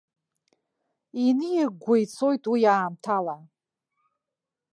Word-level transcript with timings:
Иниагәгәа 1.25 1.95
ицоит 2.03 2.43
уи 2.51 2.61
аамҭала. 2.73 3.35